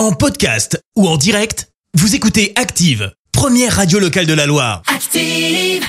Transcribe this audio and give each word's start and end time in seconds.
En 0.00 0.12
podcast 0.12 0.82
ou 0.96 1.06
en 1.06 1.18
direct, 1.18 1.68
vous 1.92 2.14
écoutez 2.14 2.54
Active, 2.56 3.12
première 3.32 3.76
radio 3.76 3.98
locale 3.98 4.24
de 4.24 4.32
la 4.32 4.46
Loire. 4.46 4.80
Active. 4.86 5.84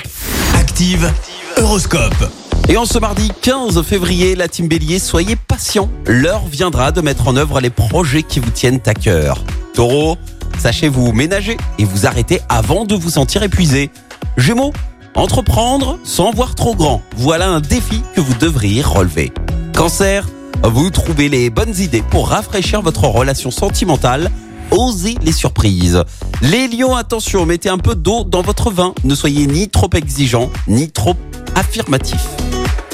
Active, 0.54 1.10
Horoscope. 1.56 2.30
Et 2.68 2.76
en 2.76 2.84
ce 2.84 2.98
mardi 2.98 3.32
15 3.40 3.82
février, 3.82 4.34
la 4.34 4.48
team 4.48 4.68
Bélier, 4.68 4.98
soyez 4.98 5.34
patient. 5.34 5.88
L'heure 6.04 6.46
viendra 6.46 6.92
de 6.92 7.00
mettre 7.00 7.26
en 7.26 7.36
œuvre 7.36 7.62
les 7.62 7.70
projets 7.70 8.22
qui 8.22 8.38
vous 8.38 8.50
tiennent 8.50 8.82
à 8.84 8.92
cœur. 8.92 9.42
Taureau, 9.72 10.18
sachez 10.58 10.90
vous 10.90 11.12
ménager 11.12 11.56
et 11.78 11.86
vous 11.86 12.04
arrêter 12.04 12.42
avant 12.50 12.84
de 12.84 12.94
vous 12.94 13.12
sentir 13.12 13.42
épuisé. 13.42 13.90
Gémeaux, 14.36 14.74
entreprendre 15.14 15.98
sans 16.04 16.32
voir 16.32 16.54
trop 16.54 16.74
grand. 16.74 17.00
Voilà 17.16 17.48
un 17.48 17.60
défi 17.60 18.02
que 18.14 18.20
vous 18.20 18.34
devriez 18.34 18.82
relever. 18.82 19.32
Cancer, 19.74 20.26
vous 20.64 20.90
trouvez 20.90 21.28
les 21.28 21.50
bonnes 21.50 21.76
idées 21.78 22.02
pour 22.02 22.28
rafraîchir 22.28 22.82
votre 22.82 23.04
relation 23.04 23.50
sentimentale. 23.50 24.30
Osez 24.70 25.16
les 25.22 25.32
surprises. 25.32 26.02
Les 26.40 26.68
lions, 26.68 26.96
attention, 26.96 27.44
mettez 27.44 27.68
un 27.68 27.78
peu 27.78 27.94
d'eau 27.94 28.24
dans 28.24 28.42
votre 28.42 28.70
vin. 28.70 28.94
Ne 29.04 29.14
soyez 29.14 29.46
ni 29.46 29.68
trop 29.68 29.90
exigeant, 29.92 30.50
ni 30.68 30.90
trop 30.90 31.14
affirmatif. 31.54 32.20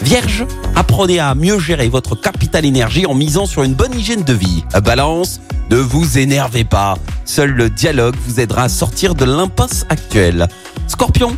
Vierge, 0.03 0.47
apprenez 0.75 1.19
à 1.19 1.35
mieux 1.35 1.59
gérer 1.59 1.89
votre 1.89 2.15
capital 2.15 2.65
énergie 2.65 3.07
en 3.07 3.15
misant 3.15 3.47
sur 3.47 3.63
une 3.63 3.75
bonne 3.75 3.95
hygiène 3.95 4.23
de 4.23 4.33
vie. 4.33 4.65
Balance, 4.85 5.41
ne 5.71 5.77
vous 5.77 6.19
énervez 6.19 6.65
pas. 6.65 6.97
Seul 7.25 7.51
le 7.51 7.69
dialogue 7.69 8.17
vous 8.27 8.41
aidera 8.41 8.65
à 8.65 8.69
sortir 8.69 9.15
de 9.15 9.25
l'impasse 9.25 9.85
actuelle. 9.89 10.49
Scorpion, 10.87 11.37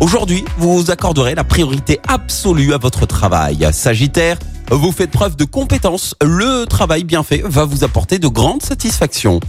aujourd'hui, 0.00 0.44
vous 0.58 0.90
accorderez 0.90 1.34
la 1.34 1.44
priorité 1.44 2.00
absolue 2.06 2.74
à 2.74 2.78
votre 2.78 3.06
travail. 3.06 3.66
Sagittaire, 3.72 4.38
vous 4.70 4.92
faites 4.92 5.10
preuve 5.10 5.36
de 5.36 5.44
compétence. 5.44 6.14
Le 6.22 6.64
travail 6.64 7.04
bien 7.04 7.22
fait 7.22 7.42
va 7.44 7.64
vous 7.64 7.84
apporter 7.84 8.18
de 8.18 8.28
grandes 8.28 8.62
satisfactions. 8.62 9.40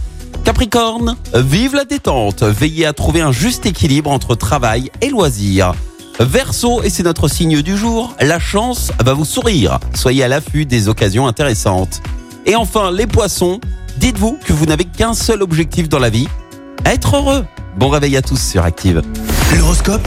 Capricorne, 0.44 1.16
vive 1.34 1.74
la 1.74 1.84
détente. 1.84 2.42
Veillez 2.42 2.86
à 2.86 2.92
trouver 2.92 3.20
un 3.20 3.32
juste 3.32 3.64
équilibre 3.64 4.10
entre 4.10 4.34
travail 4.34 4.90
et 5.00 5.10
loisirs. 5.10 5.74
Verseau, 6.20 6.82
et 6.82 6.90
c'est 6.90 7.04
notre 7.04 7.28
signe 7.28 7.62
du 7.62 7.76
jour, 7.76 8.14
la 8.20 8.38
chance 8.38 8.92
va 9.02 9.14
vous 9.14 9.24
sourire. 9.24 9.78
Soyez 9.94 10.24
à 10.24 10.28
l'affût 10.28 10.66
des 10.66 10.88
occasions 10.88 11.26
intéressantes. 11.26 12.02
Et 12.44 12.54
enfin, 12.54 12.90
les 12.90 13.06
poissons, 13.06 13.60
dites-vous 13.98 14.38
que 14.44 14.52
vous 14.52 14.66
n'avez 14.66 14.84
qu'un 14.84 15.14
seul 15.14 15.42
objectif 15.42 15.88
dans 15.88 15.98
la 15.98 16.10
vie, 16.10 16.28
être 16.84 17.16
heureux. 17.16 17.44
Bon 17.76 17.88
réveil 17.88 18.16
à 18.16 18.22
tous 18.22 18.40
sur 18.40 18.64
Active. 18.64 19.02
L'horoscope 19.56 20.06